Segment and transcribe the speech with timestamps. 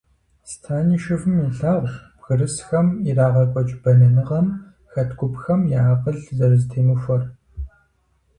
[0.51, 4.47] Станишевым елъагъу бгырысхэм ирагъэкӀуэкӀ бэнэныгъэм
[4.91, 7.23] хэт гупхэм я акъыл зэрызэтемыхуэр.